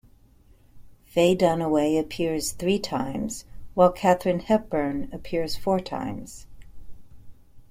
[1.05, 6.47] Faye Dunaway appears three times, while Katharine Hepburn appears four times.